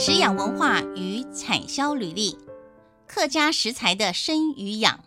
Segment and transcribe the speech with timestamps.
[0.00, 2.38] 食养文化与产销履历，
[3.08, 5.00] 客家食材的生与养，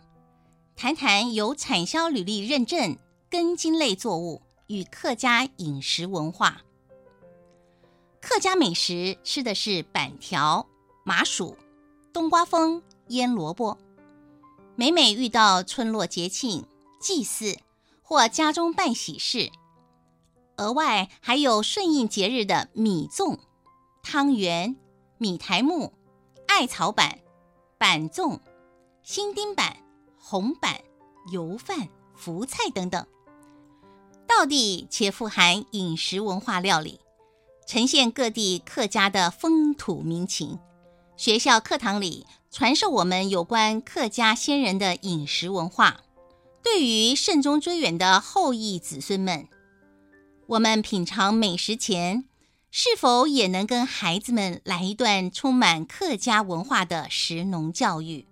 [0.76, 2.98] 谈谈有产销履历认证
[3.30, 6.60] 根茎类作物与客家饮食文化。
[8.20, 10.68] 客家美食吃的是板条、
[11.06, 11.56] 麻薯、
[12.12, 13.78] 冬瓜风、腌萝卜。
[14.76, 16.66] 每每遇到村落节庆、
[17.00, 17.56] 祭祀
[18.02, 19.50] 或家中办喜事，
[20.58, 23.38] 额外还有顺应节日的米粽、
[24.02, 24.76] 汤圆。
[25.22, 25.92] 米苔目、
[26.48, 27.20] 艾草板、
[27.78, 28.40] 板粽、
[29.04, 29.76] 新丁板、
[30.18, 30.80] 红板、
[31.30, 33.06] 油饭、福菜等等，
[34.26, 36.98] 道地且富含饮食文化料理，
[37.68, 40.58] 呈现各地客家的风土民情。
[41.16, 46.00] 学校课堂里传授我们有关客家先人的饮食文化，
[46.64, 49.46] 对于慎终追远的后裔子孙们，
[50.48, 52.24] 我们品尝美食前，
[52.74, 58.26] 是否也能跟孩子们来一段充满客家文化的食农教育？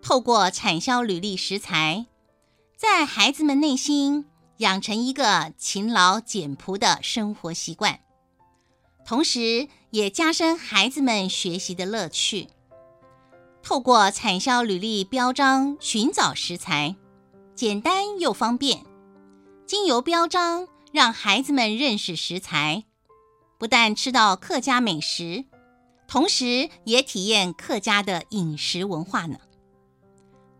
[0.00, 2.06] 透过产销履历食材，
[2.76, 4.26] 在孩子们内心
[4.58, 7.98] 养成一个勤劳简朴的生活习惯，
[9.04, 12.46] 同时也加深孩子们学习的乐趣。
[13.64, 16.94] 透过产销履历标章寻找食材，
[17.56, 18.84] 简单又方便，
[19.66, 22.84] 经由标章让孩子们认识食材。
[23.64, 25.46] 不但吃到客家美食，
[26.06, 29.38] 同时也体验客家的饮食文化呢。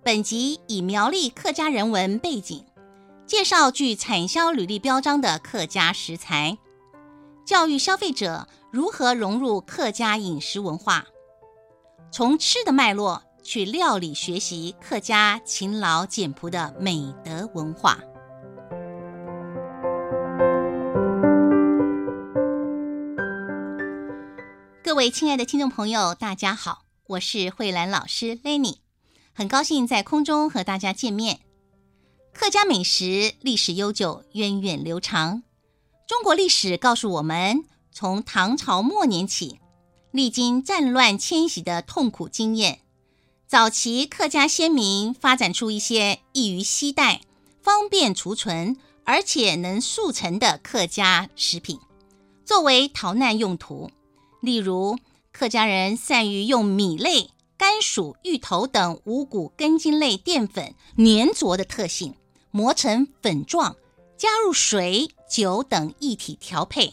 [0.02, 2.64] 本集以苗栗客家人文背景，
[3.26, 6.56] 介绍具产销履历标章的客家食材，
[7.44, 11.04] 教育消费者如何融入客家饮食文化，
[12.10, 17.98] 从吃的脉络去料理学习客家勤劳简朴的美德文化。
[24.84, 28.76] 各位亲爱的听众朋友，大家好，我是慧兰老师 Lenny，
[29.32, 31.40] 很高兴在空中和大家见面。
[32.34, 35.42] 客家美食历史悠久，源远流长。
[36.06, 39.58] 中国历史告诉我们，从唐朝末年起，
[40.10, 42.80] 历经战乱迁徙的痛苦经验，
[43.46, 47.22] 早期客家先民发展出一些易于携带、
[47.62, 51.80] 方便储存，而且能速成的客家食品，
[52.44, 53.90] 作为逃难用途。
[54.44, 54.98] 例如，
[55.32, 62.14] 客家人善于用米类、甘薯、芋头等五谷根茎类淀粉粘着的特性，
[62.50, 63.76] 磨成粉状，
[64.18, 66.92] 加入水、酒等液体调配，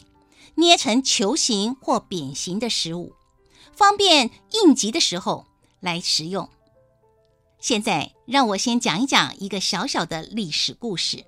[0.54, 3.12] 捏成球形或扁形的食物，
[3.74, 5.46] 方便应急的时候
[5.80, 6.48] 来食用。
[7.60, 11.24] 现在，让我先讲一讲一个小小的历史故事。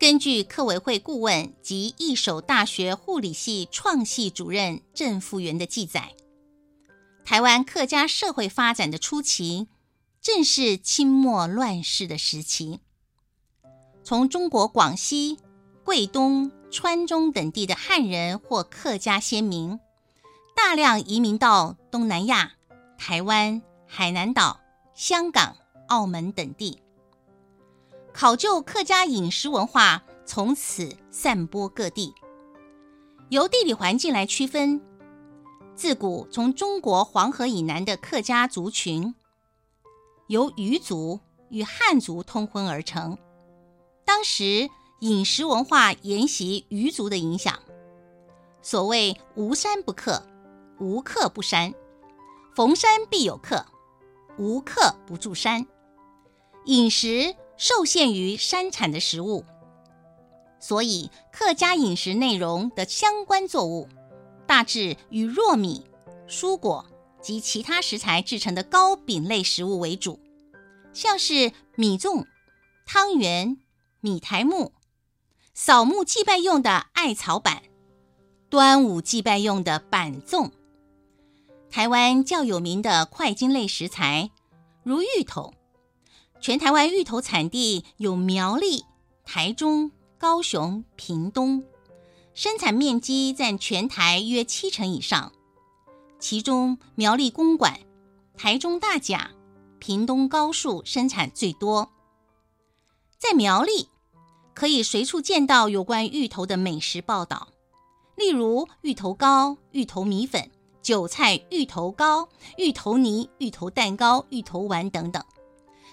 [0.00, 6.14] 根据客委会顾问及义守大学护理系创系主任郑复元的记载，
[7.22, 9.68] 台湾客家社会发展的初期，
[10.22, 12.80] 正是清末乱世的时期。
[14.02, 15.36] 从中国广西、
[15.84, 19.78] 桂东、川中等地的汉人或客家先民，
[20.56, 22.54] 大量移民到东南亚、
[22.96, 24.60] 台湾、海南岛、
[24.94, 26.80] 香港、澳门等地。
[28.20, 32.12] 考究客家饮食文化，从此散播各地。
[33.30, 34.78] 由地理环境来区分，
[35.74, 39.14] 自古从中国黄河以南的客家族群，
[40.26, 43.16] 由鱼族与汉族通婚而成。
[44.04, 47.58] 当时饮食文化沿袭鱼族的影响，
[48.60, 50.22] 所谓“无山不客，
[50.78, 51.72] 无客不山”，
[52.54, 53.64] 逢山必有客，
[54.36, 55.66] 无客不住山。
[56.66, 57.34] 饮食。
[57.60, 59.44] 受限于山产的食物，
[60.58, 63.86] 所以客家饮食内容的相关作物，
[64.46, 65.84] 大致与糯米、
[66.26, 66.86] 蔬果
[67.20, 70.18] 及其他食材制成的糕饼类食物为主，
[70.94, 72.24] 像是米粽、
[72.86, 73.58] 汤圆、
[74.00, 74.72] 米苔目、
[75.52, 77.64] 扫墓祭拜用的艾草板、
[78.48, 80.50] 端午祭拜用的板粽。
[81.68, 84.30] 台湾较有名的块茎类食材，
[84.82, 85.52] 如芋头。
[86.40, 88.86] 全台湾芋头产地有苗栗、
[89.24, 91.62] 台中、高雄、屏东，
[92.32, 95.32] 生产面积占全台约七成以上。
[96.18, 97.78] 其中苗栗公馆、
[98.38, 99.32] 台中大甲、
[99.78, 101.90] 屏东高树生产最多。
[103.18, 103.90] 在苗栗，
[104.54, 107.48] 可以随处见到有关芋头的美食报道，
[108.16, 110.50] 例如芋头糕、芋头米粉、
[110.80, 115.22] 韭菜芋头糕、芋头泥、芋头蛋糕、芋头丸等等。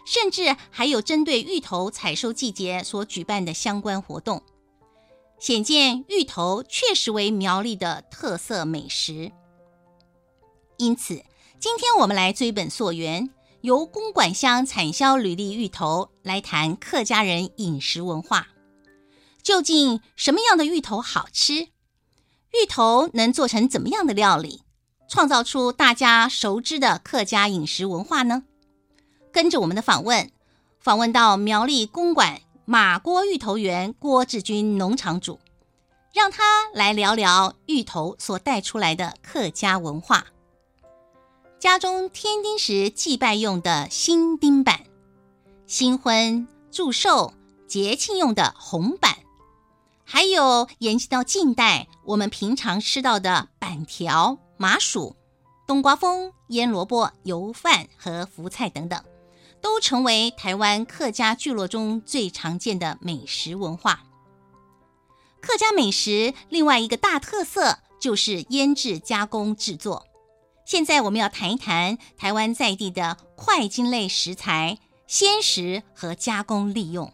[0.07, 4.41] 甚至还有针对芋头采收季节所举办的相关活动。
[5.37, 9.33] 显见芋头确实为苗栗的特色美食。
[10.77, 11.25] 因此，
[11.59, 18.47] 今天我们来追本溯源，由公馆乡产销履历芋头来谈客家人饮食文化。
[19.43, 21.53] 究竟什么样的芋头好吃？
[22.53, 24.63] 芋头能做成怎么样的料理，
[25.09, 28.45] 创造出大家熟知的客家饮食文化呢？
[29.31, 30.31] 跟着我们的访问，
[30.79, 35.39] 访问到苗栗公馆马郭芋头园郭志军农场主，
[36.13, 40.25] 让他来聊聊芋头所带出来的客家文化。
[41.59, 44.81] 家中添丁时祭拜用的新丁板，
[45.65, 47.33] 新婚祝寿
[47.67, 49.17] 节庆用的红板，
[50.03, 55.15] 还有延续到近代我们平常吃到的板条、麻薯、
[55.65, 59.03] 冬瓜风、腌萝卜、油饭和福菜等等。
[59.67, 64.05] 都成为台湾客家聚落中最常见的美食文化。
[65.41, 70.07] 客家美食另外一个大特色就是腌制加工制作。
[70.65, 77.11] 现在我们要谈一谈台湾在地的块茎类食材鲜食和加工利用。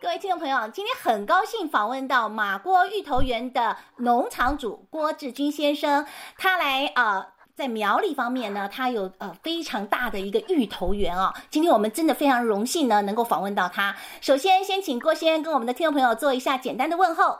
[0.00, 6.06] 各位听众朋友，今天很高兴访问到马郭芋头园的农场主郭志军先生，
[6.38, 7.16] 他来啊。
[7.16, 11.34] 呃在苗栗方面呢，他有呃非常大的一个芋头园啊。
[11.50, 13.96] 今天我们真的非常荣幸呢，能够访问到他。
[14.20, 17.36] 首先，先请郭先生跟我们的听众朋友做一下简单的问候。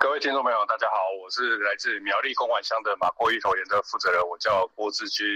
[0.00, 5.26] 各位听众朋友，大家好，我是来自苗栗公馆乡的马郭芋头园的负责人，我叫郭志军。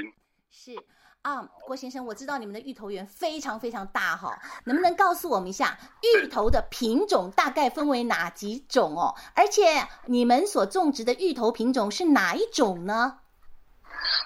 [0.51, 0.75] 是
[1.21, 4.35] 啊，郭先生，我知道你们的芋头园非常非常大哈，
[4.65, 9.15] 能不能告诉我们一下芋头的品种大概分为哪几种哦？
[9.35, 13.19] 而且你们所种植的芋头品种是哪一种呢？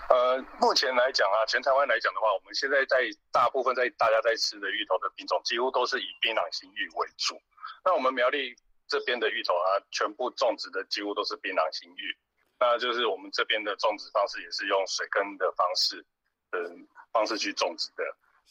[0.08, 7.40] 呃，目前来讲啊，全台湾来讲的话，我们现在在大部分在大家在吃的芋头的品种，几乎都是以槟榔心芋为主。
[7.84, 8.54] 那我们苗栗
[8.88, 12.16] 这边的芋头啊，全部种植的几乎都是槟榔心芋。
[12.58, 16.04] 那就是我们这边的种植方式也是用水耕的方式，
[16.52, 18.04] 嗯，方式去种植的。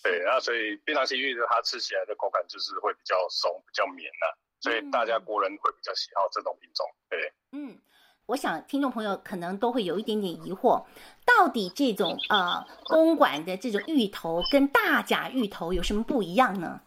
[0.04, 6.86] 对，那所以槟榔心芋它吃起来的口感就是会比较松、比较绵呐、啊，所以大家国人会比较喜好这种品种。
[7.10, 7.82] 对，嗯。
[8.28, 10.84] 我想听众朋友可能都会有一点点疑惑，
[11.24, 16.82] 到底这种呃公馆的这种芋头跟大甲芋头有什么不一样呢？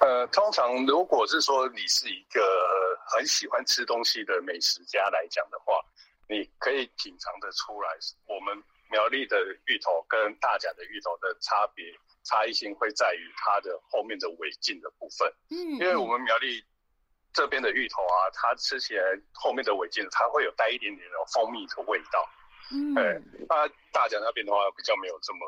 [0.00, 2.42] 呃，通常如果是说你是一个
[3.06, 5.80] 很喜欢吃东西的美食家来讲的话，
[6.28, 7.88] 你可以品尝得出来，
[8.26, 11.82] 我们苗栗的芋头跟大甲的芋头的差别
[12.24, 15.32] 差异性会在于它的后面的尾劲的部分。
[15.48, 16.62] 嗯，因为我们苗栗。
[17.36, 19.04] 这边的芋头啊，它吃起来
[19.34, 22.24] 后面的尾劲，它会有带一点点的蜂蜜的味道。
[22.72, 25.40] 嗯，哎，那大甲那边的话，比较没有这么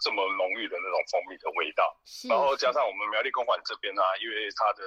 [0.00, 1.94] 这么浓郁的那种蜂蜜的味道。
[2.06, 2.26] 是。
[2.26, 4.82] 然后加上我们苗栗公馆这边啊，因为它的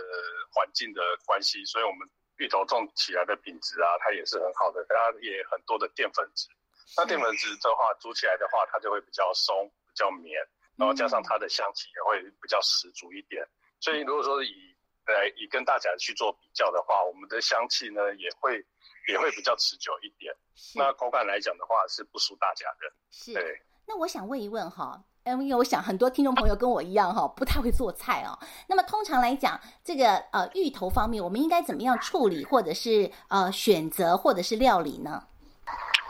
[0.52, 4.84] 环境的关系，所以我们芋头种起来的品质啊，它也是很好的。
[4.90, 6.50] 它也很多的淀粉质。
[6.98, 10.34] 那淀粉质的话，煮起来的话，它就会比较松，比较绵。
[10.76, 13.48] 然后加上它的香气也会比较十足一点。
[13.80, 14.69] 所以如果说以
[15.14, 18.66] 来以跟大家去做比较的话，我们的香气呢也会
[19.08, 20.34] 也会比较持久一点。
[20.76, 22.94] 那口感来讲的话，是不输大家的。
[23.12, 23.34] 是。
[23.34, 23.62] 对。
[23.88, 28.38] 那我想问一问哈，因为我想很多听众朋友跟我一样哈，不太会做菜哦。
[28.68, 35.28] 那么通常来讲，这个呃芋头方面，我们应该怎么样处理，或者是呃选择，或者是料理呢？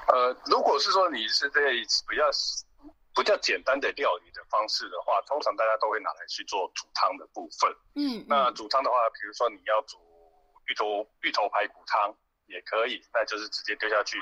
[0.07, 1.59] 呃，如果是说你是在
[2.07, 2.23] 比较。
[3.15, 7.69] 比较简单的料理的方式的话，通常大家都会拿来去做煮汤的部分。
[7.95, 9.97] 嗯，那煮汤的话，比如说你要煮
[10.67, 12.15] 芋头芋头排骨汤
[12.47, 14.17] 也可以，那就是直接丢下去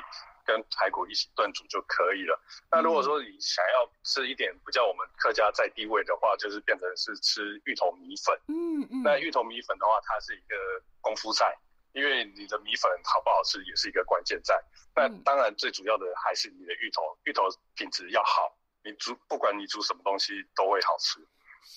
[0.46, 2.40] 跟排骨一起炖煮就可以了。
[2.72, 8.36] 那如果说你想要吃一点比较我们客家在地味的话，就是变成是吃芋头米粉。
[8.48, 10.56] 嗯嗯，那芋头米粉的话，它是一个
[11.02, 11.56] 功夫菜，
[11.92, 14.60] 因为你的米粉好不好吃也是一个关键在。
[14.96, 17.44] 那当然最主要的还是你的芋头，芋头
[17.76, 18.58] 品质要好。
[18.88, 21.20] 你煮不管你煮什么东西都会好吃，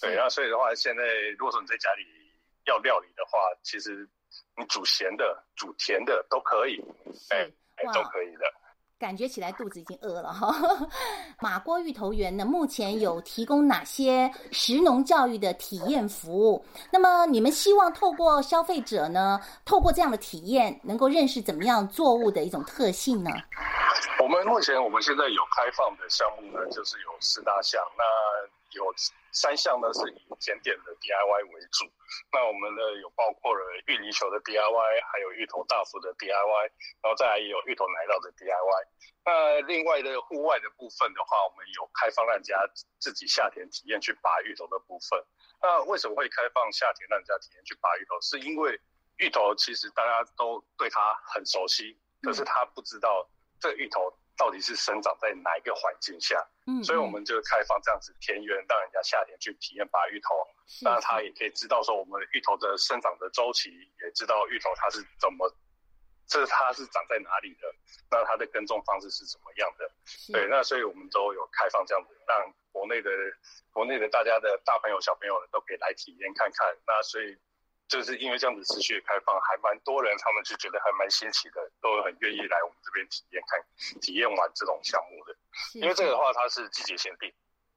[0.00, 1.02] 对，那所以的话，现在
[1.36, 2.04] 如果说你在家里
[2.66, 4.08] 要料理的话，其实
[4.56, 6.80] 你煮咸的、煮甜的都可以，
[7.30, 7.50] 哎，
[7.92, 8.46] 都可以的。
[9.00, 10.54] 感觉起来肚子已经饿了哈。
[11.40, 16.62] 马锅芋头园呢，目前有提供哪些食农教育的体验服务？
[16.92, 23.30] 那么你们希望透过消费者呢，透过这样的体验，能够认识怎么样作物的一种特性呢？
[24.22, 27.80] 我们目前我们现在有开放的项目呢，就是有四大项。
[27.96, 28.04] 那
[28.72, 28.94] 有
[29.32, 31.86] 三项呢是以甜点的 DIY 为主。
[32.32, 36.70] 那我们呢有包括了芋泥球的 DIY，还有芋头大福的 DIY，
[37.02, 38.86] 然后再来也有芋头奶酪的 DIY。
[39.24, 42.56] 那另外的户外的部分的话，我们有开放让人家
[42.98, 45.22] 自己下田体验去拔芋头的部分。
[45.62, 48.20] 那为什么会开放下田让人家体验去拔芋头？
[48.20, 48.80] 是因为
[49.18, 53.28] 芋头其实大家都对它很熟悉，可是他不知道
[53.60, 54.10] 这芋头
[54.40, 56.40] 到底是生长在哪一个环境下。
[56.66, 60.34] 嗯，所以我们就开放这样子田园，让人家夏天去体验拔芋头，
[60.80, 63.68] 那他也可以知道说我们芋头的生长的周期，
[64.02, 65.54] 也知道芋头它是怎么。
[66.30, 67.66] 这它是长在哪里的？
[68.08, 69.90] 那它的耕种方式是怎么样的？
[70.32, 73.10] 对，那所以我们都有开放这样子，让国内的
[73.72, 76.72] 国内的大家的大朋友小朋友都可以来体验看看。
[76.86, 77.36] 那所以
[77.90, 83.58] 就是因为这样子持续开放，还蛮多人他们就觉得还蛮新奇的，都很愿意来我们这边体验看，
[84.00, 85.36] 体验玩这种项目的。
[85.74, 87.28] 因为这个的话，它是季节限定，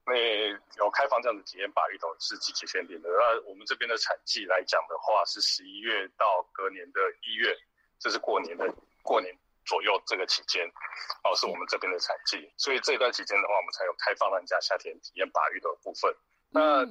[0.06, 3.10] 因为有开放这样子体验拔芋头是季节限定的。
[3.10, 7.58] 那我们这边的产季来讲的话，是十一月到隔年的一月。
[8.00, 8.70] 这是过年的
[9.02, 9.34] 过年
[9.66, 10.68] 左右这个期间，
[11.24, 16.14] 哦，是我们这边的产季，所以这段期间的话，我们才有开放让人家夏天体验拔芋的部分。
[16.50, 16.86] 那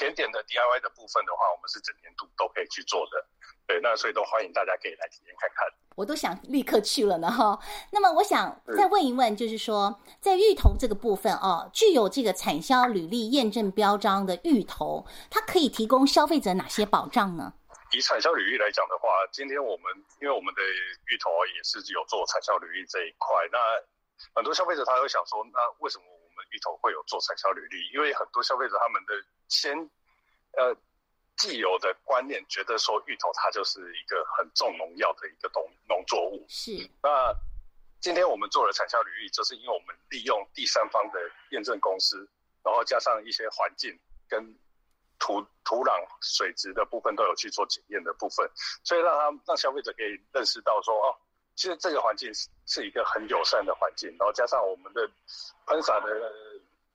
[0.00, 3.26] 甜点的 DIY 的部分的话，我们是整年度都可以去做的。
[3.66, 5.68] 对，那所以都欢迎大家可以来体验看看。
[5.94, 7.60] 我都想立刻去了呢哈。
[7.92, 17.52] 那么我想再问一问，就是说在芋头这个部分哦，具有这个产销履历验证标章的芋头，它可以提供消费者哪些保障呢？
[17.92, 19.92] 以产销履历来讲的话，今天我们
[20.22, 20.62] 因为我们的
[21.12, 23.58] 芋头也是有做产销履历这一块，那
[24.34, 27.76] 很多消费者他会想说，那为什么我们芋头会有做产销履历？
[27.92, 29.12] 因为很多消费者他们的
[29.48, 29.76] 先
[30.56, 30.74] 呃
[31.36, 36.46] 既有的观念觉得说芋头它就是一个很重农药的一个农农作物。
[36.48, 36.72] 是。
[37.02, 37.34] 那
[38.00, 41.20] 今天我们做了产销履历，就是因为我们利用第三方的
[41.50, 42.26] 验证公司，
[42.64, 44.56] 然后加上一些环境跟。
[45.22, 45.92] 土土壤、
[46.22, 48.50] 水质的部分都有去做检验的部分，
[48.82, 51.12] 所以让他让消费者可以认识到说，哦，
[51.60, 55.06] 其实这个环境是是一个很友善的环境，然后加上我们的
[55.66, 56.32] 喷洒的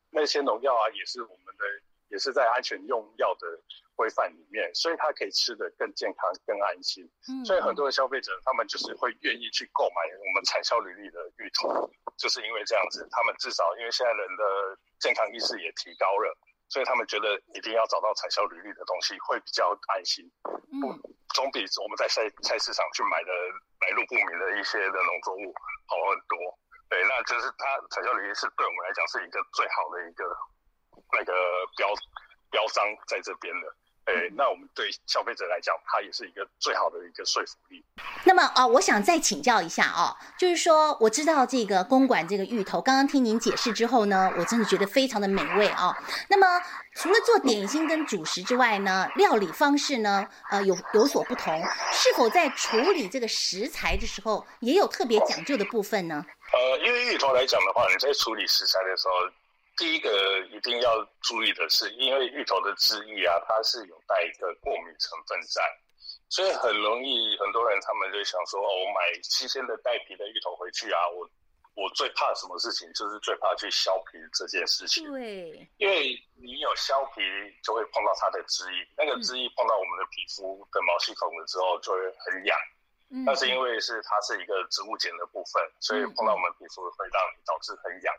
[0.10, 1.64] 那些农药啊，也是我们的
[2.10, 3.46] 也是在安全用药的
[3.94, 7.08] 规范里面，所以他可以吃得更健康、更安心。
[7.30, 14.44] 嗯，所以很多的消费者他们就是会愿意去购买我们产销履历的芋头，就是因为这样子，他们至少因为现在人的
[15.00, 16.36] 健康意识也提高了。
[16.68, 20.26] 所以他们觉得一定要找到产销履历的东西会比较安心，
[20.82, 20.92] 不
[21.36, 23.65] 总比我们在菜菜市场去买的来
[23.96, 25.56] 路不明的一些的农作物
[25.88, 26.38] 好很多。
[26.88, 30.24] 对，那就是它产销履历是对我们来讲是一个最好的一个
[31.18, 31.34] 那个
[31.76, 31.90] 标
[32.52, 33.66] 标章在这边的。
[34.06, 37.84] 哎，那我们对消费者来讲，它也是一个最好的一个说服力。
[38.24, 45.98] 那么啊，我想再请教一下啊，就是说，我知道这个公馆这个芋头，刚刚听您解释之后呢，我真的觉得非常的美味啊。
[46.30, 46.62] 那么
[46.94, 51.60] 除了做点心跟主食之外呢，料理方式呢，呃，有有所不同，
[51.92, 56.24] 是否在处理这个食材的时候也有特别讲究的部分呢？
[56.54, 59.14] 呃，因为芋头来讲的话，你在处理食材的时候。
[59.78, 65.62] 第一个一定要注意的是，因为芋头的汁液啊，它是有带一个过敏成分在，
[66.30, 71.30] 所以很容易很多人他们就想说，哦，我买新鲜的带皮的芋头回去啊，我
[71.76, 72.88] 我最怕什么事情？
[72.94, 75.12] 就是最怕去削皮这件事情。
[75.12, 77.22] 对，因为你有削皮，
[77.62, 82.58] 就会碰到它的汁液，那个汁液碰到我们的皮肤的毛细孔了之后，就会很痒。
[83.12, 88.16] 嗯，但是因为是它是一个植物碱的部分，所以碰到我们皮肤会让你导致很痒。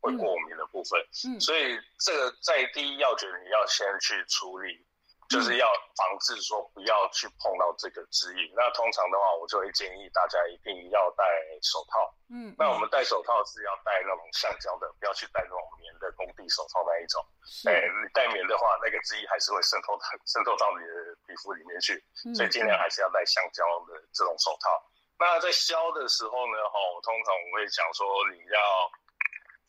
[0.00, 4.80] 会过敏的部分，嗯，所以这个在第一要诀你要先去处理，
[5.28, 8.50] 就是要防止说不要去碰到这个汁液。
[8.56, 11.24] 那通常的话，我就会建议大家一定要戴
[11.60, 12.08] 手套。
[12.32, 17.20] 嗯，那我们戴手套是要戴那种橡胶的，不要去戴那种棉的工地手套那一种。
[17.68, 22.02] 哎，你戴棉的话，那个汁液还是会渗透到渗透到你的皮肤里面去，
[22.32, 24.72] 所以尽量还是要戴橡胶的这种手套。
[25.18, 28.58] 那在削的时候呢，哈，我通常我会讲说你要。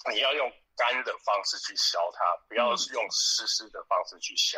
[0.10, 4.58] 你要用干的方式去削它，不要用湿湿的方式去削，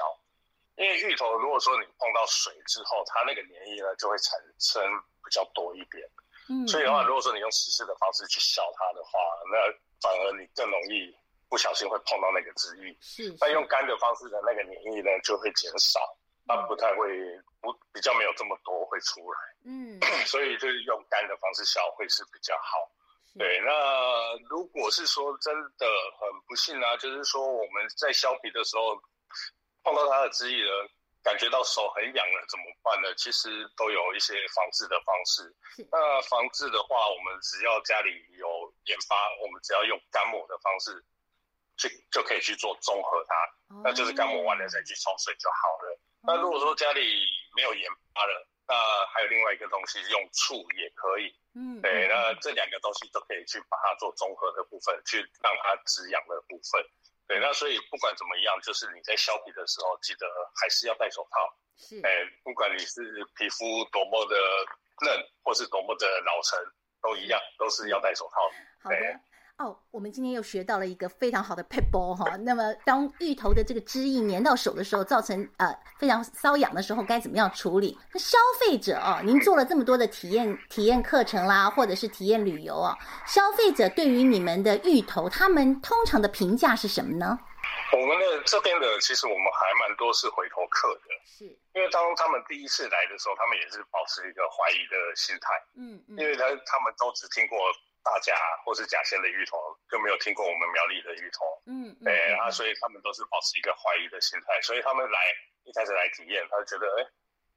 [0.75, 4.81] 因为芋头如果说你碰到水之后，它那个粘液呢就会产生
[5.23, 6.07] 比较多一点。
[6.49, 9.19] 嗯，所以的话，如果说你用湿湿的方式去削它的话，
[9.51, 9.57] 那
[10.01, 11.15] 反而你更容易
[11.49, 12.97] 不小心会碰到那个汁液。
[13.01, 15.99] 是，但用干的方式的那个粘液呢就会减少，
[16.47, 17.07] 它不太会
[17.61, 19.39] 不比较没有这么多会出来。
[19.65, 22.91] 嗯，所以就是用干的方式削会是比较好。
[23.37, 25.87] 对，那如果是说真的
[26.19, 28.95] 很不幸啊，就是说我们在削皮的时候
[29.83, 30.87] 碰到它的汁液了，
[31.23, 33.13] 感觉到手很痒了，怎么办呢？
[33.15, 35.55] 其实都有一些防治的方式。
[35.91, 41.03] 那防治的话，我们只要家里有研发，我们只要用干抹的方式
[41.77, 43.33] 去就可以去做中和它，
[43.83, 45.99] 那就是干抹完了再去冲水就好了。
[46.21, 47.25] 那如果说家里
[47.55, 48.75] 没有研发了，那
[49.13, 51.35] 还有另外一个东西，用醋也可以。
[51.55, 56.83] 嗯，对，那这两个东西都可以去把它做综合的部分，去让它止痒的部分。
[57.27, 60.27] 对，那所以不管怎么样，就是你在削皮的时候，记得
[60.59, 61.57] 还是要戴手套。
[61.77, 62.09] 是，哎，
[62.43, 63.01] 不管你是
[63.35, 64.35] 皮肤多么的
[65.05, 66.59] 嫩，或是多么的老成，
[67.01, 68.49] 都一样，都是要戴手套。
[68.83, 68.97] 好的。
[69.63, 72.35] 哦，我们今天又学到了一个非常好的 p e b a l 哈。
[72.37, 77.97] 那么，当芋头的这个汁液粘到手的时候，造成呃非常瘙痒的时候，该怎么样处理？
[78.11, 87.39] 那消费者啊、哦，您做了这么多的体验体验课程啦，或者是体验旅游啊、哦，消费者对于你们的芋头，他们通常的评价是什么呢？
[87.93, 97.57] 我们的这边的，其实我们还蛮多是回头客的，是因为当他们第一次来的时候，他们也是保持一个怀疑的心态，嗯，嗯因为他他们都只听过。
[98.03, 99.57] 大甲或是甲仙的芋头
[99.89, 105.19] 就没有听过我们苗栗的芋头，嗯，哎、嗯，啊，所以他们都是保持一个怀疑的心态，所以他们来
[105.63, 107.07] 一开始来体验，他就觉得，哎，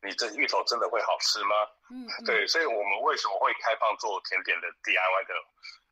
[0.06, 1.66] 你这芋头真的会好吃吗？
[1.90, 5.34] 嗯，嗯对，所以我们为什么会开放做甜点的 DIY 的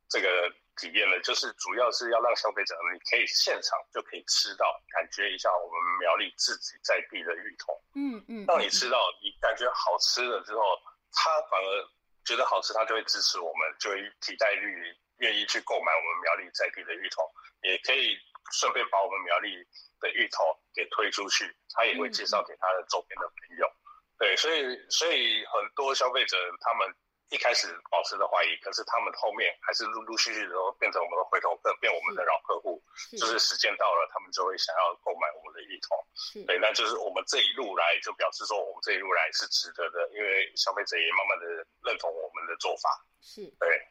[0.09, 1.19] 这个体验呢？
[1.21, 10.63] 就是主要是要让消费者你可以现场就可以吃到，感觉一下我们苗栗自己在地的芋头，嗯嗯，让你吃到你感觉好吃了之后，
[11.11, 11.91] 它反而。
[12.25, 17.23] 觉得好吃，他就会支持我们，就会替代率愿意去购买我们苗栗在地的芋头，
[17.63, 18.17] 也可以
[18.53, 19.57] 顺便把我们苗栗
[20.01, 23.71] 的芋头给推出去，他也会介绍给他的周边的朋友。
[24.19, 26.95] 对，所以所以很多消费者他们。
[27.35, 32.81] 一开始保持着怀疑，可是他们后面还是陆陆续续的都变成我们的回头客，变我们的老客户。
[33.19, 35.99] 就是时间到了，他们就会想要购买我们的芋头。
[36.47, 42.89] 对，那就是我们这一路来，就表示说我们这一路来是值得的，因为消费者也慢慢的认同我们的做法。
[43.21, 43.83] 是，对。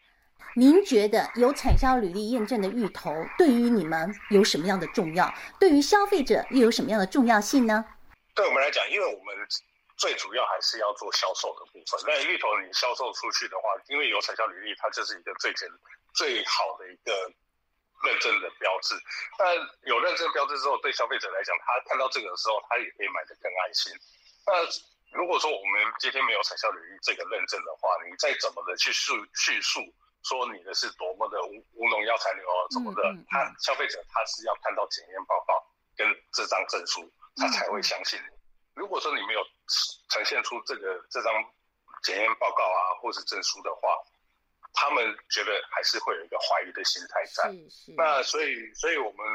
[0.56, 5.28] 您觉得有产销履历验证的芋头对于你们有什么样的重要？
[5.60, 7.84] 对于消费者又有什么样的重要性呢？
[8.34, 9.36] 对我们来讲，因为我们。
[10.04, 11.96] 最主要还是要做销售的部分。
[12.04, 15.64] 那芋头你销售出去的话，因为有产销履历，它就是一个最简
[16.14, 17.32] 最好的一个
[18.04, 19.00] 认证的标志。
[19.40, 19.56] 那
[19.88, 23.96] 有认证标志之后，对消费者来讲，他看到这个的时候，他也可以买的更安心。
[24.44, 24.52] 那
[25.16, 29.80] 如果说我们今天没有产销履历这个认证的话，你再怎么的去叙叙述
[30.28, 35.64] 说你的是多么的无无农药残留啊什么的，他消费者他是要看到检验报告
[35.96, 38.33] 跟这张证书，他才会相信你。
[38.76, 39.42] 如果说你没有
[40.10, 41.34] 呈现出这个这张
[42.04, 43.96] 检验报告啊，或是证书的话，
[44.74, 47.52] 他们觉得还是会有一个怀疑的心态在。
[47.96, 49.26] 那所以，所以我们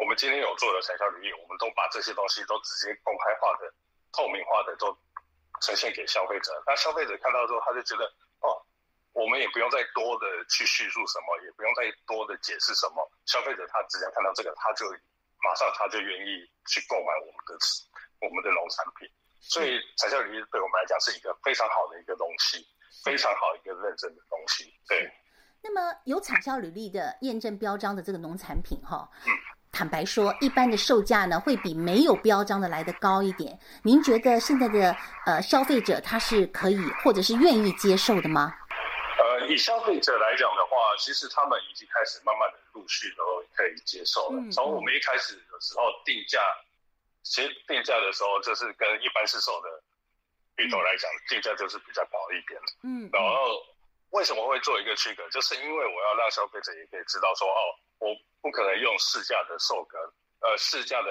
[0.00, 3.72] 我们今天有做的产销履历，我们都把这些东西都直接公开化的、
[4.12, 4.96] 透明化的都
[5.60, 6.62] 呈现给消费者。
[6.66, 8.04] 那消费者看到之后，他就觉得
[8.40, 8.56] 哦，
[9.12, 13.06] 我们也不用再多的去叙述什么，也不用再多的解释什么。
[13.26, 14.86] 消费者他只要看到这个，他就
[15.44, 17.56] 马上他就愿意去购买我们的
[18.20, 19.08] 我们的农产品，
[19.40, 22.66] 所以产销履历对我们来讲是一个非常好的一个东西，
[23.04, 24.72] 非常好一个认证的东西。
[24.88, 25.10] 对。
[25.62, 29.32] 那么有产销履历的验证标章的这个农产品，哈，嗯，
[29.72, 33.58] 坦白说，一般的售价呢会比没有标章的来得高一点。
[33.82, 38.54] 您觉得现在的呃消费者他是可以或者是愿意接受的吗？
[39.18, 43.24] 呃，以消费者来讲的话，其实他们已经开始慢慢的陆续都
[43.56, 44.40] 可以接受了。
[44.52, 46.38] 从我们一开始的时候定价。
[47.26, 49.82] 其实定价的时候，就是跟一般市售的
[50.62, 52.54] 芋头来讲，嗯、定价就是比较高一点。
[52.84, 53.60] 嗯，然后
[54.10, 55.28] 为什么会做一个区隔？
[55.30, 57.60] 就是因为我要让消费者也可以知道说，哦，
[57.98, 59.98] 我不可能用市价的售格，
[60.40, 61.10] 呃，市价的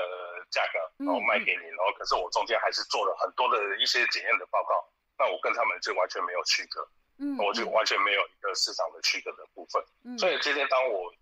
[0.49, 4.88] 价格，然后卖给你，然后可是我中间还是做了很多的一些检验的报告，
[5.19, 6.88] 那我跟他们就完全没有区隔，
[7.19, 9.84] 嗯，我就完全没有一个市场的区隔的部分。
[10.06, 11.13] 嗯，所以今天当我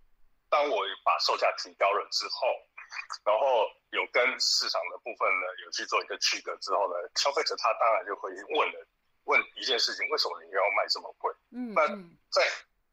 [0.50, 2.48] 当我把售价提高了之后。
[3.24, 8.88] 然后有跟市场的部分呢，有去做一个区隔之后呢，消费者他当然就会问了，
[9.26, 11.32] 问一件事情：为什么你要卖这么贵？
[11.52, 11.88] 嗯，那
[12.32, 12.42] 在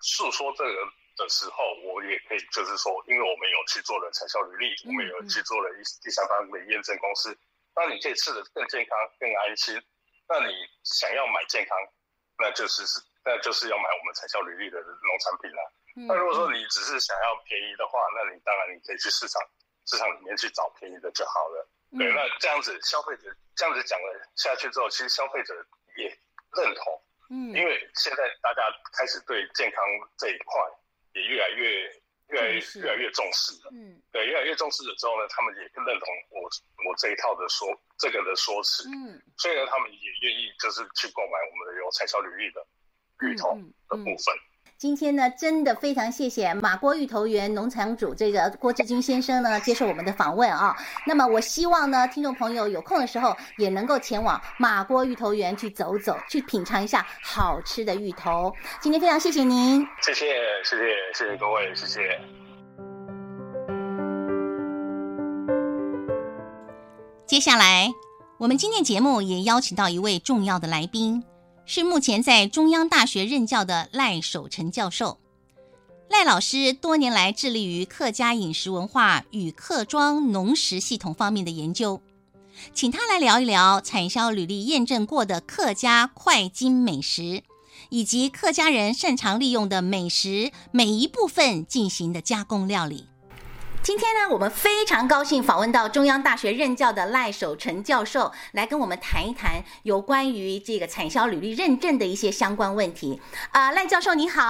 [0.00, 0.74] 诉说这个
[1.16, 7.36] 的时候，我也可以就是说，因为我们有去做了产销履历，我们有去做了一第三方的验证公司，
[7.74, 9.74] 那你可以吃得更健康、更安心。
[10.28, 10.52] 那你
[10.84, 11.76] 想要买健康，
[12.38, 15.60] 那就是是那就是要买我们产销履历的农产品了。
[16.06, 19.42] 那如果说你只是想要便宜的话，那你当然你可以去市场。
[19.90, 21.68] 市场里面去找便宜的就好了。
[21.98, 23.26] 对，那这样子消费者
[23.56, 25.52] 这样子讲了下去之后，其实消费者
[25.96, 26.06] 也
[26.54, 27.02] 认同。
[27.30, 29.82] 嗯，因为现在大家开始对健康
[30.16, 30.62] 这一块
[31.14, 31.90] 也越来越、
[32.28, 33.70] 越来越、越来越重视了。
[33.72, 36.48] 嗯，对，越来越重视了之后呢，他们也认同我
[36.86, 37.66] 我这一套的说
[37.98, 38.86] 这个的说辞。
[38.86, 42.64] 嗯，所以呢，他们也愿意就是去购买我们的有彩超履历的
[43.26, 44.30] 芋头的部分。
[44.80, 50.74] 今天呢真的非常谢谢马锅芋头园农场主这个郭志军先生呢接受我们的访问啊。
[51.06, 58.50] 那么我希望呢听众朋友有空的时候也能够前往马锅芋头园去走走去品尝一下好吃的芋头。
[58.80, 59.86] 今天非常谢谢您。
[60.00, 60.24] 谢谢
[60.64, 62.18] 谢谢谢谢各位谢谢。
[67.26, 67.90] 接下来
[68.38, 71.22] 我们今天节目也邀请到一位重要的来宾
[71.72, 75.20] 是目前在中央大学任教的赖守成教授。
[76.08, 82.02] 赖老师多年来致力于客家饮食文化与客庄农食系统方面的研究，
[82.74, 87.44] 请他来聊一聊产销履历验证过的客家快金美食，
[87.88, 93.09] 以及客家人擅长利用的美食每一部分进行的加工料理。
[93.82, 103.20] 今天呢，我们非常高兴访问到中央大学任教的赖守成教授，来跟我们谈一谈有关于这个产销履历认证的一些相关问题。
[103.52, 104.42] 啊、呃，赖教授你好，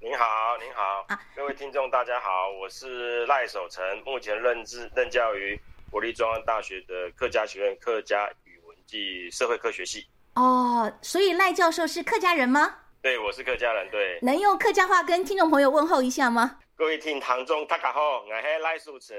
[0.00, 0.26] 您好，
[0.58, 2.28] 您好啊，各位听众大家好，
[2.60, 5.58] 我是赖守成，目前任职任教于
[5.90, 10.06] 国立中央大学的客家学院客家语文暨社会科学系。
[10.34, 12.74] 哦，所以赖教授是客家人吗？
[13.00, 13.90] 对，我是客家人。
[13.90, 16.58] 对，能用客家话跟听众朋友问候一下吗？
[16.78, 19.16] 各位听堂中大家好，我是赖淑成，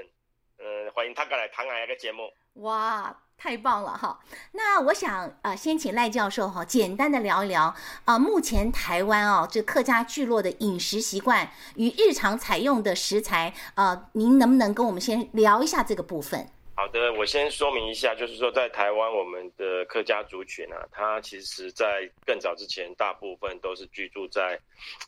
[0.59, 2.31] 嗯、呃，欢迎大家来看我个节目。
[2.53, 4.17] 哇，太棒了哈！
[4.53, 16.49] 那我想呃，先请赖教授哈，简单的聊一聊啊、目前台湾哦，这客家聚落的饮食习惯与日常采用的食材、呃，您能不能跟我们先聊一下这个部分？
[16.79, 24.57] 好的，我先说明一下，就是说在台湾，我们的客家族群啊，它其实在更早之前，大部分都是居住在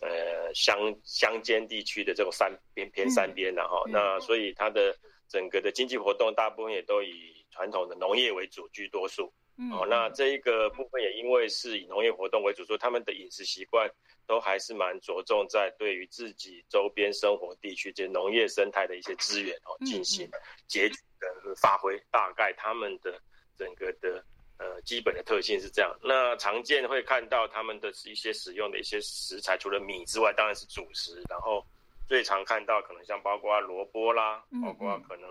[0.02, 3.84] 呃乡乡间地区的这种山边偏山边的哈。
[3.88, 4.94] 那所以它的
[5.30, 9.32] 整个的经济活动，大部分也都以传统的农业为主居多数。
[9.70, 13.90] 哦，那这一个部分也因为是以农业活动为主，所以他们的饮食习惯
[14.26, 20.30] 都还是蛮着重在对于自己周边生活地区这农业生态的一些资源哦进行
[20.68, 20.96] 截取。
[21.22, 23.22] 的发挥，大概他们的
[23.56, 24.26] 整个的
[24.58, 25.96] 呃基本的特性是这样。
[26.02, 31.22] 那常见会看到他们的一些使用的一些食材，除了米之外，当然是主食。
[31.30, 31.64] 然后
[32.08, 35.30] 最常看到可能像包括萝卜啦，包括可能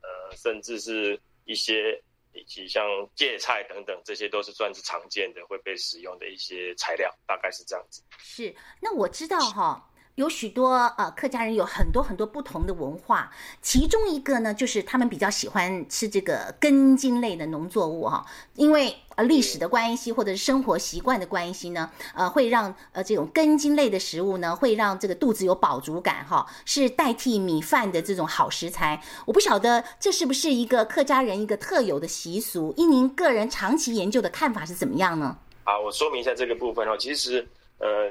[0.00, 2.02] 呃甚至是一些
[2.36, 8.02] 以及像芥菜等等，这些都是算是常见的会被使用的一些材料，大概是这样子。
[8.18, 9.90] 是，那我知道哈。
[10.16, 18.24] 有许多呃客家人有很多很多不同的文化，其中一个呢，就是他们比较喜欢吃这个根茎类的农作物哈，
[18.54, 29.02] 因为呃历史的关系或者是生活习惯的关系呢，呃会让呃这种根茎类的食物呢，会让这个肚子有饱足感哈，是代替米饭的这种好食材。
[29.26, 35.36] 我不晓得这是不是一个客家人一个特有的习俗，依您个人长期研究的看法是怎么样呢？
[35.64, 38.10] 啊，我说明一下这个部分哦，其实呃。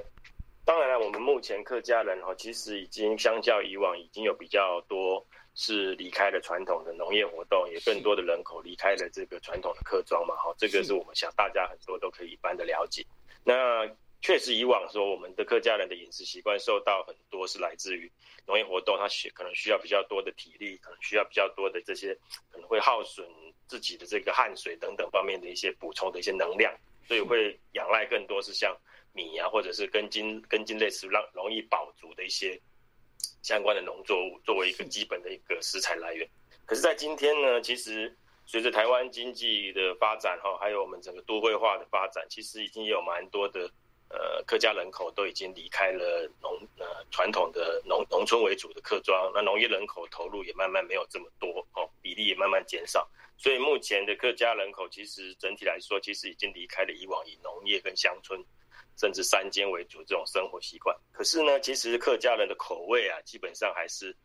[0.66, 5.24] 当然了，我们目前客家人哈，其实已经相较以往，已经有比较多
[5.54, 13.06] 是离开了传统的农业活动，也更多的人口离开了这个传统的客庄嘛，哈，这个是我们想大家很多都可以一般的了解。
[13.44, 13.88] 那
[14.22, 18.12] 确实以往说，我们的客家人的饮食习惯受到很多是来自于
[18.48, 22.18] 农业活动，它需可能需要比较多的体力，可能需要比较多的这些
[22.52, 23.24] 可能会耗损
[23.68, 26.74] 自己的这个汗水等等方面的一些补充的一些能量，
[27.08, 28.76] 所以会仰赖更多是像。
[29.16, 32.60] 米啊，或者是根茎根茎类食，让容易饱足的一些
[33.42, 36.30] 相关的农作物，作为一个基本的一个食材来源。
[36.66, 43.72] 可是，在今天呢，其实随着台湾经济的发展哈，还有我们整个都会化的发展，其实已经有蛮多的
[44.10, 53.08] 呃客家人口都已经离开了农呃传统的农农村为主的客庄，那农业人口投入也慢慢没有这么多哦，比例也慢慢减少。
[53.38, 58.44] 所以目前的客家人口其实整体来说，其实已经离开了以往以农业跟乡村。
[58.98, 64.16] 甚至山间为主这种生活习惯，可是呢，其实客家人的口味啊，基本上还是，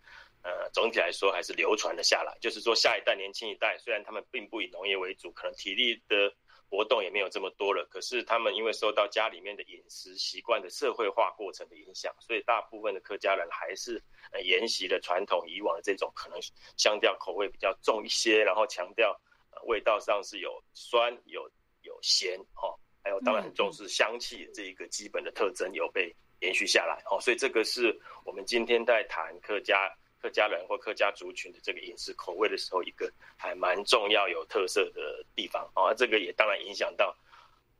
[0.42, 2.36] 呃，总体来说还是流传了下来。
[2.40, 6.32] 就是说，下一代、年轻一代，虽然他们并不以农业为主，可能体力的
[6.68, 14.00] 活动也没有这么多了，可是他们因为受到家里面的饮食习惯的社会化过程的影响，所以大部分的客家人还是
[14.44, 16.38] 沿袭了传统以往的这种可能
[16.76, 19.20] 香调口味比较重一些，然后强调
[19.66, 21.50] 味道上是有酸、有
[21.82, 22.78] 有咸，哦。
[23.02, 35.94] 还有，当然很重视香气这一个基本的特征有被延续下来哦，所以这个是我们今天在谈客家客家人或客家族群的这个饮食口味的时候，一个还蛮重要有特色的地方啊。
[35.94, 37.16] 这个也当然影响到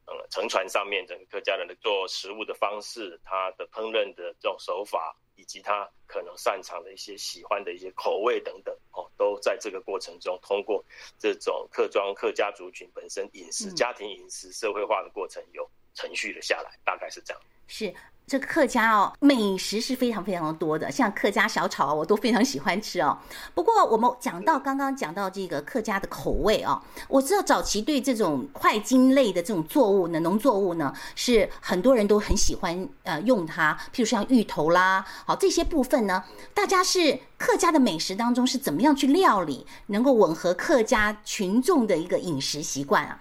[0.07, 5.15] 嗯乘船上面整个客家人的做食物的方式，他的烹饪的这种手法。
[5.41, 10.85] 以及他可能擅长的一些喜欢的一些口味等等，哦，都在这个过程中，通过
[11.19, 17.43] 这种客庄客家族群本身饮食、家庭饮食社会化的过程，有承续了下来，大概是这样。
[17.67, 17.95] 是。
[18.27, 23.19] 这个客家哦，美食是非常非常的多的，像客家小炒我都非常喜欢吃哦。
[23.57, 36.23] 不过我们讲到刚刚讲到这个客家的口味哦，我知道早期对这种块茎类的这种作物呢，农作物呢，是很多人都很喜欢呃用它，譬如像芋头啦，好这些部分呢，
[36.55, 43.21] 大家是客家的美食当中是怎么样去料理，能够吻合客家群众的一个饮食习惯啊？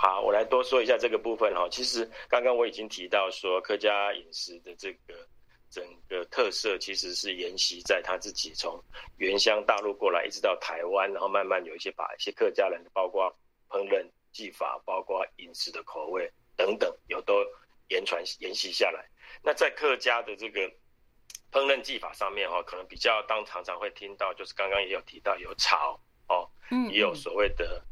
[0.00, 1.68] 好，我来多说一下这个部分哈。
[1.68, 5.26] 其实刚刚我已经提到说，客家饮食的这个
[5.68, 8.80] 整个特色，其实是沿袭在他自己从
[9.16, 13.28] 原乡大陆过来，一直到台湾，然后慢慢有一些把一些客家人，包括
[13.68, 17.44] 烹饪技法，包括饮食的口味等等，有都
[17.88, 19.04] 延传沿袭下来。
[19.42, 20.60] 那在客家的这个
[21.50, 27.82] 烹饪技法上面哈，可能比较当常常会听到，就是刚刚也有提到有炒哦，嗯，也有所谓的。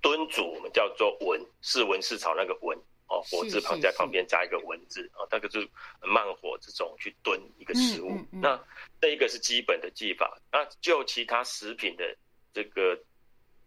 [0.00, 5.68] 炖煮我们叫做文，是文是炒那个文哦，火字旁在旁边加一个文字啊，那个就是
[6.02, 8.10] 慢火这种去炖一个食物。
[8.10, 8.64] 嗯嗯嗯、那
[9.00, 10.38] 这一个是基本的技法。
[10.50, 12.16] 那就其他食品的
[12.52, 12.98] 这个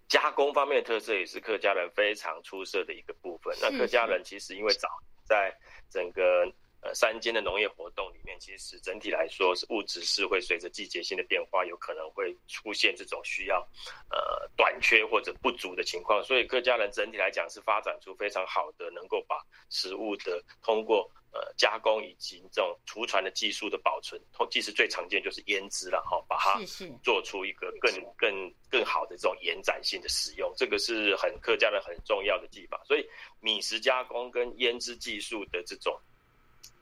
[0.08, 3.56] 加工方面的特色，也是客家人非常出色的一个部分。
[3.62, 4.88] 那客家人其实因为早
[5.26, 5.56] 在
[5.90, 6.52] 整个。
[6.84, 13.66] 呃，山间的农业活动里面，其实整体来说是物质是会随着季节性的变化，有可能会出现这种需要
[14.10, 16.22] 呃短缺或者不足的情况。
[16.26, 26.60] 所以客家人整体来讲是发展出非常好的，能够把食物的通过呃加工以及这种储存的技术的保存，其实最常见就是腌制了哈，把它
[27.02, 32.84] 做出一个更更更好的这种延展性的使用，这个是很客家人很重要的技法。
[32.84, 33.08] 所以
[33.40, 35.98] 米食加工跟腌制技术的这种。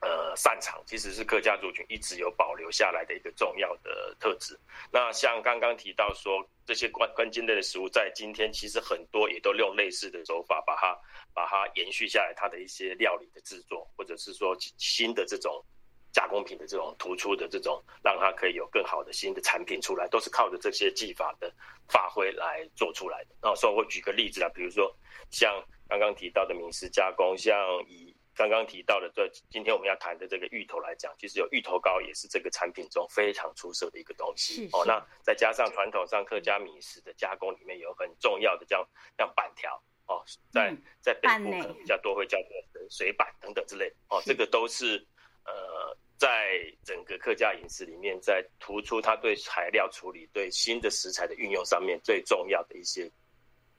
[0.01, 4.59] 呃，擅长其实是客家族群一直有保留下来的一个重要的特质。
[4.91, 10.97] 那像刚刚提到说，这些关关键类的食物，在今天其实很多也都用类似的手法把它
[11.33, 15.63] 把它延续下来，它的一些料理的制作，或者是说新的这种
[16.11, 21.53] 加工品的这种突出的这种，让它可以有更好的新的产品出来，都是靠着这些技法的
[21.87, 23.35] 发挥来做出来的。
[23.39, 24.91] 那所以我举个例子啊，比如说
[25.29, 27.55] 像刚刚提到的名食加工，像
[27.87, 34.83] 以刚刚提到的，对，今天我们要谈的这个芋头来讲，其实有芋头糕也是这个产品中非常出色的一个东西哦。
[34.85, 39.75] 那再加上传统上客家米食的加工里面有很重要的叫像板条
[40.07, 42.49] 哦，在在北部可能比较多会叫做
[42.89, 44.95] 水板等等之类哦，这个都是
[45.45, 53.11] 呃在整个客家饮食里面，在突出它对材料处理、对新的食材的运用上面最重要的一些。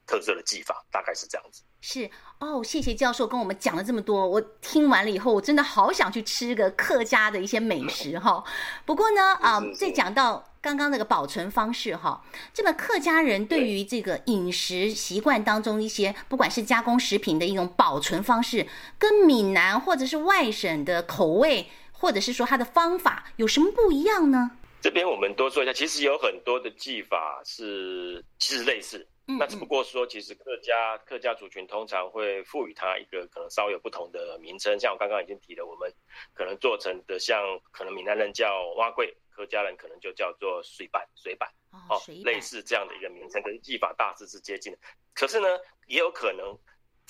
[0.07, 1.62] 特色的技法大概是这样子。
[1.81, 8.43] 是哦，谢谢教授跟我们讲了这么多，我听完了以后，我真的好想去吃个客家的一些美食哈。
[8.85, 12.23] 不过呢，啊，再讲到刚刚那个保存方式哈，
[12.55, 18.67] 这个客家人对于这个饮食习惯当中一些，不管是加工食品的一种保存方式，
[18.99, 24.53] 跟闽南或者是外省的口味，或者是说它的方法有什么不一样呢？
[24.81, 29.05] 这边我们多说一下，其实有很多的技法是其实类似。
[29.26, 35.92] 那只不过说，其实客家客家族群通常会赋予它一个可能稍微有不同的名称，像我刚刚已经提了，我们
[36.35, 41.48] 可能做成的像可能闽南人叫蛙柜，客家人可能就叫做水板水板
[41.88, 44.78] 哦，类似这样的一个名称，跟技法大致是接近的。
[45.14, 45.48] 可是呢，
[45.87, 46.58] 也有可能。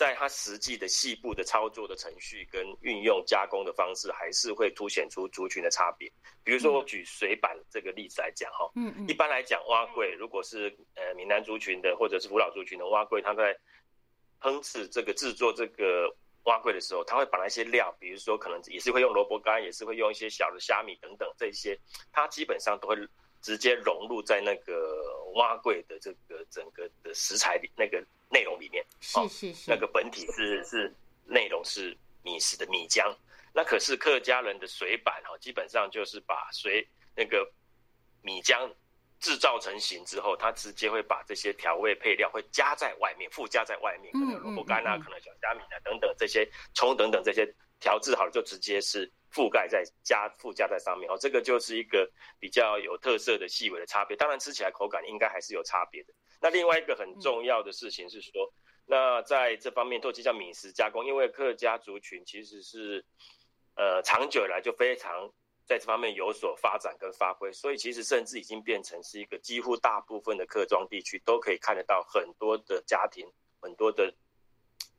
[0.03, 6.11] 在它实际的细部的操作的程序跟运用加工的方式，还是会凸显出族群的差别。
[6.43, 13.57] 比如说，我举水板这个例子来讲哈，嗯嗯，一般来讲，蛙柜如果是呃闽南族群的或者是福佬族群的蛙柜，它在
[14.41, 16.12] 烹制这个制作这个
[16.47, 21.79] 蛙柜的时候，它会把那些料，比如说可能也是会用萝卜干，也是会用一些小的虾米等等这些，
[22.11, 22.97] 它基本上都会
[23.41, 24.75] 直接融入在那个
[25.37, 28.05] 蛙柜的这个整个的食材里那个。
[28.33, 30.92] 内容里面是是是，那个本体是是
[31.27, 33.14] 内容是米食的米浆，
[33.53, 37.47] 那可是客家人的水板哈，基本上就是把水那个
[38.23, 38.73] 米浆
[39.21, 47.47] 制造成型之后，它直接会把这些调味配料会加在外面，附加在外面，可能萝卜干啊，可能小虾米啊等等这些葱等等这些
[47.81, 56.12] 调制好了，就直接是覆盖在加附加在上面哦，这个就是一个比较有特色的细微的差别，当然吃起来口感应该还是有差别的。
[56.40, 58.53] 那另外一个很重要的事情是说，
[58.85, 63.05] 那在这方面，都叫米食加工，因为客家族群其实是，
[63.77, 65.33] 呃，长久以来就非常
[65.64, 73.25] 在这方面有所发展跟发挥，所以其实甚至已经变成是一个几乎大部分的客庄地区都可以看得到很多的家庭，
[73.61, 74.12] 很多的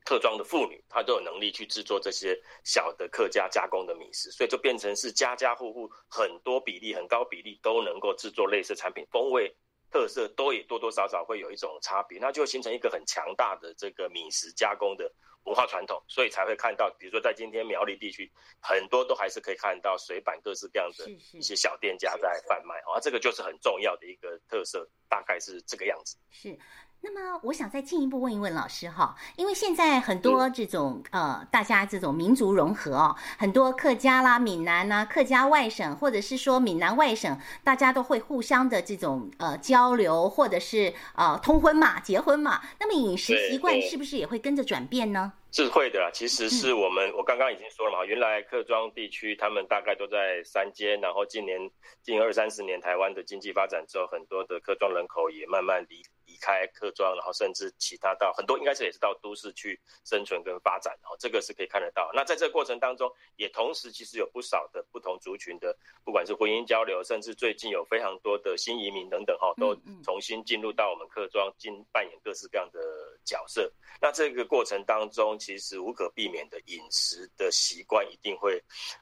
[0.04, 9.56] 客庄的妇女，她都有能力去制作这些小的客家加工的米食，所以就变成是家家户户很多比例很高比例都能够制作类似产品，风味。
[9.90, 15.08] 特色都也多多少少会有一种差别，那就形成一个很强大的这个米食加工的
[15.44, 18.28] 文化传统，所以才会看到，比如说在今天苗栗地区，
[18.60, 26.16] 很多都还是可以看到水板各式各样的一些小店家在贩卖，啊，这个就是很重要的一个特色，大概是这个样子。
[26.28, 26.58] 是。
[27.06, 42.62] 那么，我想再进一步问一问老师哈，因为现在很多这种呃，大家这种民族融合哦，很多客家啦、闽南呐、客家外省，或者是说闽南外省，大家都会互相的这种呃交流，或者是呃通婚嘛、结婚嘛。
[42.80, 45.30] 那么饮食习惯是不是也会跟着转变呢？
[45.52, 51.70] 是会的啦，其实是我们、嗯、我刚刚已经说了嘛，原来客庄地区他们大概都在三间，然后近年
[52.02, 56.02] 近二三十年台湾的经济发展之后，很多的客庄人口也慢慢离。
[56.34, 62.10] 离开客庄，然后甚至其他到很多，应该是也是到都市去生存跟发展，哦，这个是可以看得到。
[62.12, 72.80] 那在这个过程当中，也同时其实有不少的不同族群的，不管是婚姻交流，甚至最近有非常多的新移民等等，哈，都重新进入到我们客庄，进扮演各式各样的
[73.24, 73.72] 角色。
[74.00, 78.60] 那这个过程当中，其实无可避免的饮食的习惯一定会，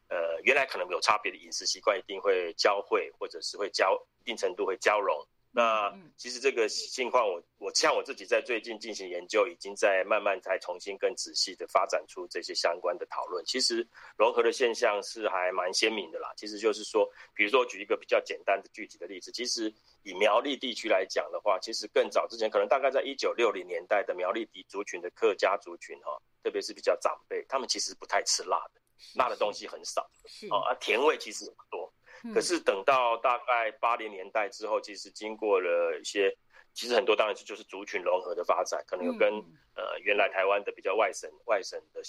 [0.08, 5.26] 呃，原来可能有差别的饮食习惯一定会交汇，或者是会交一定程度会交融。
[5.54, 13.44] 那其实这个情况，我我像我自己在最近进行研究，已经在慢慢在重新更仔细的发展出这些相关的讨论。
[13.44, 13.86] 其实
[14.16, 16.32] 融合的现象是还蛮鲜明的啦。
[16.38, 19.70] 其实就是说，比如说举一个比较简单的具体的例子，其实
[20.04, 28.80] 以苗栗地区来讲的话，其实更早之前，可能大概在一九六零年代的苗栗地族群的客家族群哈，特别是比较长辈，他们其实不太吃辣的，
[29.16, 30.10] 辣的东西很少，
[30.50, 31.91] 哦，啊，甜味其实多。
[32.32, 36.32] 可是等到大概八零年代之后，其实经过了一些，
[36.72, 39.28] 其实很多当然是就是族群融合的发展，可能有跟
[39.74, 42.00] 呃原来台湾的比较外省外省的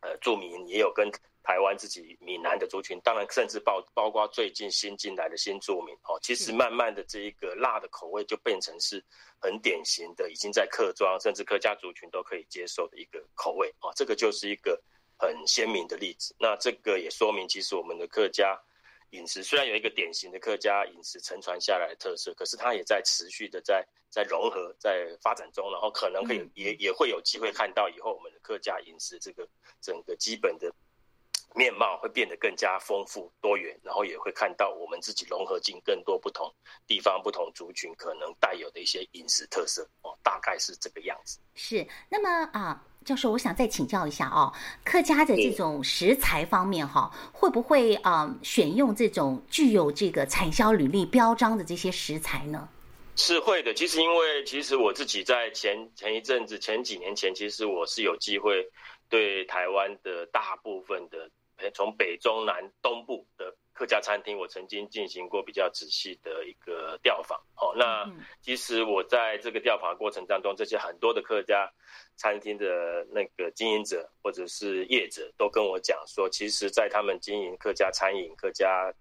[0.00, 1.08] 呃住民，也有跟
[1.44, 9.04] 台湾自己闽南的族群，当然甚至包包括最近新进来的新住民哦，其实慢慢的这一个辣的口味就变成是
[9.38, 14.82] 很典型的，已经在客庄甚至客家族群都可以接受的一个口味哦，这个就是一个
[15.16, 16.34] 很鲜明的例子。
[16.40, 18.60] 那这个也说明，其实我们的客家。
[19.12, 29.46] 饮食虽然有一个典型的客家饮食承传下来的特色，可是它也在持续的在在融合、在发展中，然后可能可以也也会有机会看到以后我们的客家饮食这个
[29.80, 30.74] 整个基本的
[31.54, 36.50] 面貌会变得更加丰富多元，然后也会看到我们自己融合进更多不同
[36.86, 41.38] 地方、不同族群可能带有的一些饮食特色哦，大概是这个样子。
[41.54, 42.82] 是，那么啊。
[43.04, 44.52] 教授，我想再请教一下哦，
[44.84, 52.68] 客家的这种食材方面哈，会不会啊、呃、选用这种具有这个产销履历标章的这些食材呢？
[53.16, 53.74] 是会的。
[53.74, 58.66] 其实因为其实我自己在前前一阵子前几年前，其实我是有机会
[59.08, 61.30] 对台湾的大部分的
[61.74, 67.36] 从北中南东部的客家餐厅，我曾经进行过比较仔细的一个调访。
[67.56, 68.08] 哦，那
[68.40, 71.68] 其实我在这个调访过程当中，这些很多的客家。
[72.14, 78.92] 餐厅的那个经营者或者是业者都跟我讲说，其实，在他们经营客家餐饮、客家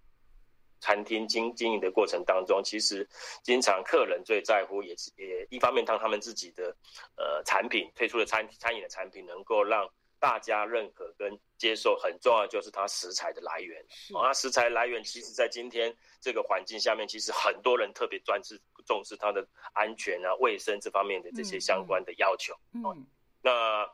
[0.80, 3.08] 餐厅经经营的过程当中，其实
[3.44, 6.76] 经常客人最在乎，也是也一方面，当他们自己的
[7.16, 9.88] 呃产品推出的餐餐饮的产品能够让
[10.22, 13.84] 大家认可跟接受，很重要就是它食材的来源。
[14.16, 18.56] 啊，它食材来源，其实在今天这个环境下面，其实很多人特别专注。
[18.84, 22.52] 重视它的安全啊、卫生这方面的这些相关的要求。
[22.74, 23.06] 嗯，嗯，
[23.42, 23.88] 那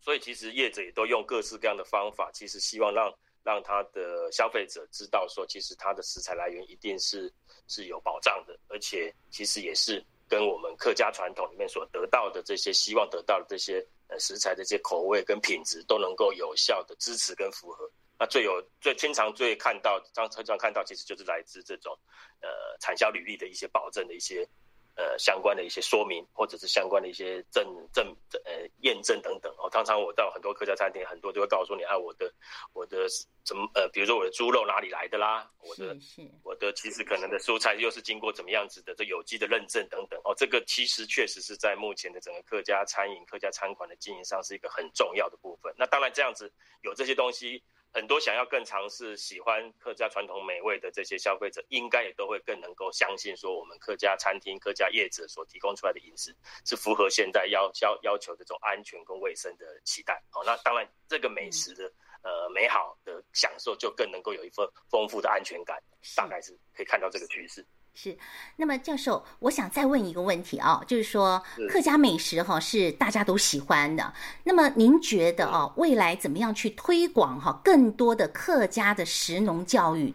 [0.00, 3.12] 所以其实业者也都用各式各样的方法，其实希望让
[3.42, 7.30] 让他的消费者知道说，其实它的食材来源一定是
[7.66, 17.90] 是有保障的，而且其实也是跟我们客家传统里面所得到的这些希望得到的这些呃食材的这些口味跟品质都能够有效的支持跟符合。
[18.18, 21.98] 那最有最经常最看到，常常看到，其实就是来自这种，
[22.40, 24.48] 呃，产销履历的一些保证的一些，
[24.96, 28.06] 呃，相关的一些说明，或者是相关的一些证证
[28.44, 28.52] 呃
[28.82, 29.52] 验证等等。
[29.58, 32.32] 哦，常常我到很多客家餐厅，很多就会告诉你啊，我的
[32.72, 33.06] 我的
[33.44, 35.96] 怎么呃，比如说我的猪肉哪里来的啦，我的
[36.44, 40.20] 我的其实可能的蔬菜又是经过怎么样子的这有机的认证等等。
[40.24, 45.74] 哦，这个其实确实是在目前的整个客家餐饮、客家餐馆的经营上是一个很重要的部分。
[45.76, 46.52] 那当然这样子
[46.82, 47.62] 有这些东西。
[47.94, 56.34] 很多想要更尝试、喜欢客家传统美味的这些消费者，应该也都会更能够相信说，我们客家餐厅、客家业者所提供出来的饮食
[56.66, 60.20] 是符合现在要要要求的这种安全跟卫生的期待。
[60.28, 61.84] 好，那当然这个美食的
[62.24, 65.80] 呃美好的享受，就更能够有一份丰富的安全感。
[66.16, 67.64] 大概是可以看到这个趋势。
[67.96, 68.18] 是，
[68.56, 71.40] 那么教授，我想再问一个问题啊，就是说
[71.70, 80.12] 客家美食哈是大家都喜欢的，那么您觉得啊，未来怎么样去推广哈更多的客家的食农教育，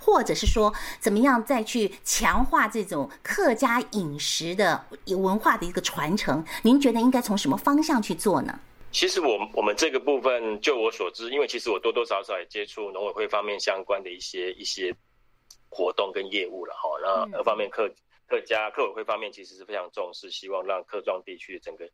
[0.00, 6.44] 或者是说怎么样再去强化这种客家饮食的文化的一个传承？
[6.62, 8.58] 您觉得应该从什么方向去做呢？
[8.90, 14.92] 其实我我们这个部分，就我所知，因为其实我多多少少也接触农委会方面相关的一些一些
[15.70, 16.90] 活动跟业务了哈。
[17.00, 17.90] 那二方面客
[18.26, 21.88] 客家客委会方面其实是非常重视，希望让客庄地区整个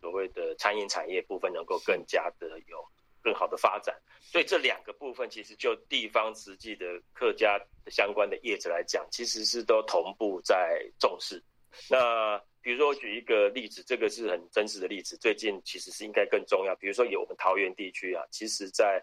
[0.00, 2.84] 所谓的餐饮产业部分能够更加的有
[3.22, 4.00] 更好的发展。
[4.20, 7.60] 所以这两个部分其实就地方实际的客家
[7.90, 11.42] 相关的业者来讲，其实是都同步在重视。
[11.88, 15.16] 那比如说，我举一个例子，这个是很真实的例子。
[15.16, 16.76] 最近其实是应该更重要。
[16.76, 19.02] 比如说，有我们桃园地区啊，其实在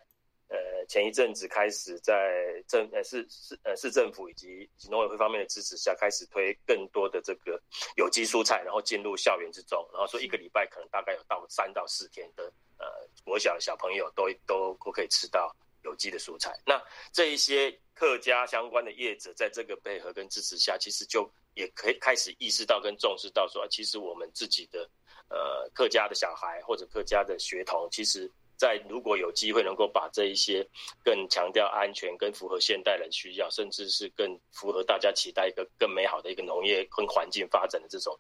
[0.50, 7.62] 呃前一阵子开始，在政呃市市呃市政府以及以及农委会方面的支持下，开始推更多的这个
[7.96, 9.88] 有机蔬菜，然后进入校园之中。
[9.94, 12.86] 然后说一个礼拜可能大概有到三到四天的呃
[13.24, 16.52] 国小小朋友都都都可以吃到有机的蔬菜。
[16.66, 16.82] 那
[17.14, 24.90] 这一些客家相关的业者，在这个配合跟支持下，其实就也可以开始意识到跟重视到说，其实我们自己的
[25.30, 30.68] 呃客家的小孩或者客家的学童，其实在如果有机会能够把这一些
[31.02, 38.20] 更强调安全、更符合现代人需要，甚至是更符合大家期待一个更美好的一个农业跟环境发展的这种。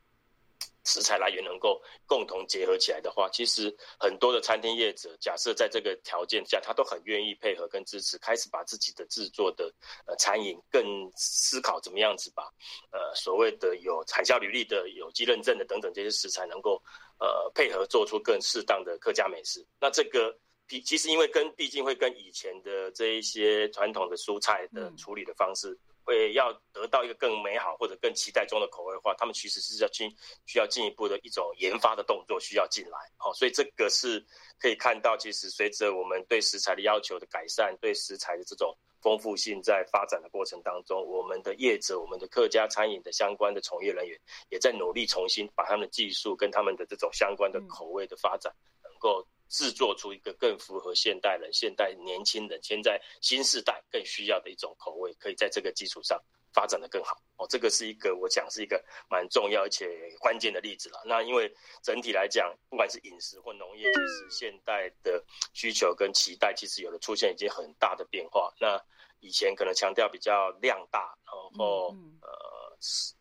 [0.85, 9.71] 食材来源能够共同结合起来的话，其实很多的餐厅业者，假设在这个条件下，他都很愿意配合跟支持，开始把自己的制作的
[10.07, 10.83] 呃餐饮更
[11.15, 12.43] 思考怎么样子把
[12.91, 16.81] 呃所谓的有产销履历的有机认证的等等这些食材，能够
[17.19, 19.65] 呃配合做出更适当的客家美食。
[19.79, 25.77] 那这个比其实因为跟毕竟会跟以前的这一些传统的蔬菜的处理的方式。
[26.09, 30.09] 嗯会要得到一个更美好或者更期待中的口味的话，他们其实是要进
[30.47, 34.25] 需要进一步的一种研发的动作需要进来，好，所以这个是
[34.57, 48.51] 可以看到，其实随着我们对食材的要求的改善，对食材的这种丰富性在发展的过程当中，我们的业者、我们的客家餐饮的相关的从业人员也在努力重新把他们的技术跟他们的这种相关的口味的发展
[48.83, 49.23] 能够。
[49.49, 56.21] 制作出一个更符合现代人、现代年轻人、现在新时代更需要的一种口味，可以在这个基础上
[56.53, 57.17] 发展的更好。
[57.37, 59.87] 哦，这个是一个我讲是一个蛮重要而且
[60.19, 61.01] 关键的例子了。
[61.05, 61.51] 那因为
[61.83, 65.23] 整体来讲，不管是饮食或农业，其实现代的
[65.53, 68.53] 需求跟期待其实有的出现已经很大的变化。
[68.59, 68.79] 那
[69.19, 73.13] 以前可能强调比较量大，然后呃实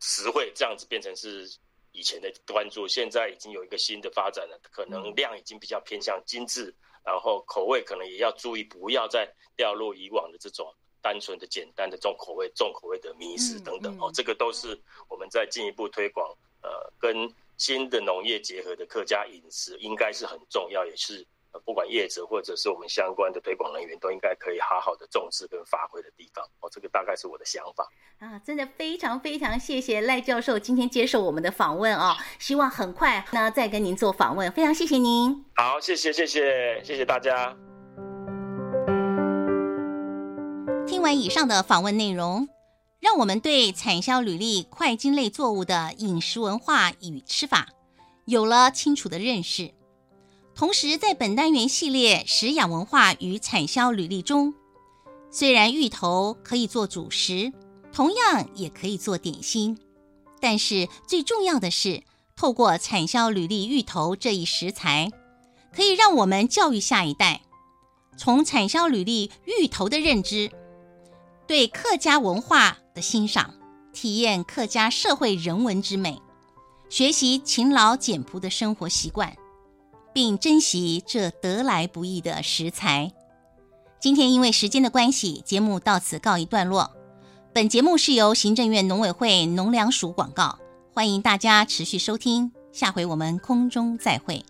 [0.00, 1.50] 实惠这样子变成是。
[1.92, 6.74] 以前的关注，现在已经有一个新的发展了，可能量已经比较偏向精致，
[7.04, 21.26] 然后口味可能也要注意，不要再掉入以往的这种单纯的、简单的重口味、重口味的迷失等等哦，这个都是我们在进一步推广，呃，跟新的农业结合的客家饮食，应该是很重要，也是。
[21.64, 26.44] 不管业者或者是我们相关的推广人员，都应该可以好好的重视跟发挥的地方。
[26.60, 27.86] 哦，这个大概是我的想法
[28.18, 28.38] 啊！
[28.40, 34.50] 真的非常非常谢谢赖教授今天接受我们的访问哦，希望很快呢再跟您做访问。
[34.52, 35.44] 非常谢谢您。
[35.56, 37.56] 好，谢谢谢谢谢谢大家。
[40.86, 42.48] 听完以上的访问内容，
[43.00, 47.68] 让我们对产销履历块茎类作物的饮食文化与吃法
[48.24, 49.72] 有了清楚的认识。
[50.54, 54.54] 同时，在本单元系列食养文化与产销履历中，
[55.30, 57.52] 虽然芋头可以做主食，
[57.90, 59.78] 同样也可以做点心，
[60.40, 62.02] 但是最重要的是，
[62.36, 65.10] 透过产销履历芋头这一食材，
[65.74, 67.40] 可以让我们教育下一代，
[68.16, 70.50] 从产销履历芋头的认知，
[71.46, 73.54] 对客家文化的欣赏，
[73.92, 76.20] 体验客家社会人文之美，
[76.90, 79.34] 学习勤劳简朴的生活习惯。
[80.12, 83.12] 并珍惜这得来不易的食材。
[84.00, 86.90] 今天因为时间的关系，节目到此告一段落。
[87.52, 90.58] 本节目是由行政院农委会农粮署广告，
[90.92, 92.52] 欢迎大家持续收听。
[92.72, 94.44] 下回我们空中再会。